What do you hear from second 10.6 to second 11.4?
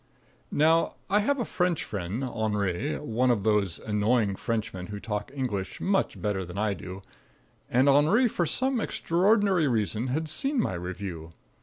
review.